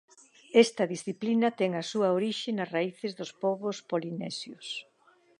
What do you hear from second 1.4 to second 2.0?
ten a